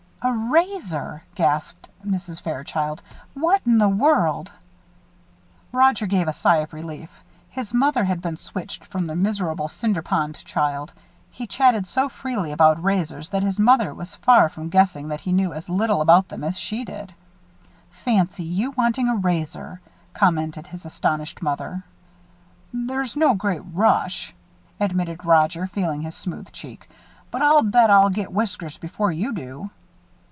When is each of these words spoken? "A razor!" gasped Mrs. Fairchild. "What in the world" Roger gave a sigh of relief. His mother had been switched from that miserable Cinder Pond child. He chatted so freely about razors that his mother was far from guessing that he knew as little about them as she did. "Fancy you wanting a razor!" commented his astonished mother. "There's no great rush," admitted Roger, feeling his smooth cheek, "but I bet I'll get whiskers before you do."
"A 0.23 0.31
razor!" 0.31 1.23
gasped 1.33 1.89
Mrs. 2.05 2.43
Fairchild. 2.43 3.01
"What 3.33 3.59
in 3.65 3.79
the 3.79 3.89
world" 3.89 4.51
Roger 5.71 6.05
gave 6.05 6.27
a 6.27 6.33
sigh 6.33 6.57
of 6.57 6.73
relief. 6.73 7.09
His 7.49 7.73
mother 7.73 8.03
had 8.03 8.21
been 8.21 8.37
switched 8.37 8.85
from 8.85 9.07
that 9.07 9.15
miserable 9.15 9.67
Cinder 9.67 10.03
Pond 10.03 10.35
child. 10.45 10.93
He 11.31 11.47
chatted 11.47 11.87
so 11.87 12.07
freely 12.07 12.51
about 12.51 12.83
razors 12.83 13.29
that 13.29 13.41
his 13.41 13.59
mother 13.59 13.95
was 13.95 14.15
far 14.17 14.47
from 14.47 14.69
guessing 14.69 15.07
that 15.07 15.21
he 15.21 15.33
knew 15.33 15.53
as 15.53 15.69
little 15.69 16.01
about 16.01 16.27
them 16.27 16.43
as 16.43 16.55
she 16.59 16.85
did. 16.85 17.15
"Fancy 17.89 18.43
you 18.43 18.71
wanting 18.77 19.09
a 19.09 19.15
razor!" 19.15 19.81
commented 20.13 20.67
his 20.67 20.85
astonished 20.85 21.41
mother. 21.41 21.83
"There's 22.71 23.15
no 23.17 23.33
great 23.33 23.63
rush," 23.73 24.35
admitted 24.79 25.25
Roger, 25.25 25.65
feeling 25.65 26.03
his 26.03 26.13
smooth 26.13 26.51
cheek, 26.51 26.87
"but 27.31 27.41
I 27.41 27.59
bet 27.63 27.89
I'll 27.89 28.09
get 28.11 28.31
whiskers 28.31 28.77
before 28.77 29.11
you 29.11 29.33
do." 29.33 29.71